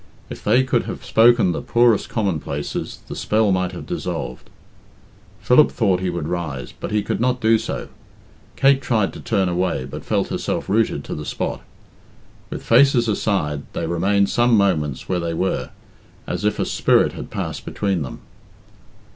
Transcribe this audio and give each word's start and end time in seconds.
If 0.31 0.43
they 0.43 0.63
could 0.63 0.85
have 0.85 1.05
spoken 1.05 1.51
the 1.51 1.61
poorest 1.61 2.09
commonplaces, 2.09 3.01
the 3.07 3.15
spell 3.15 3.51
might 3.51 3.71
have 3.73 3.85
dissolved. 3.85 4.49
Philip 5.41 5.69
thought 5.71 5.99
he 5.99 6.09
would 6.09 6.27
rise, 6.27 6.73
but 6.79 6.89
he 6.89 7.03
could 7.03 7.19
not 7.21 7.39
do 7.39 7.59
so. 7.59 7.87
Kate 8.55 8.81
tried 8.81 9.13
to 9.13 9.19
turn 9.19 9.47
away, 9.47 9.85
but 9.85 10.03
felt 10.03 10.29
herself 10.29 10.67
rooted 10.67 11.03
to 11.03 11.13
the 11.13 11.23
spot. 11.23 11.61
With 12.49 12.63
faces 12.63 13.07
aside, 13.07 13.61
they 13.73 13.85
remained 13.85 14.29
some 14.31 14.57
moments 14.57 15.07
where 15.07 15.19
they 15.19 15.35
were, 15.35 15.69
as 16.25 16.43
if 16.45 16.57
a 16.57 16.65
spirit 16.65 17.11
had 17.13 17.29
passed 17.29 17.63
between 17.63 18.01
them. 18.01 18.21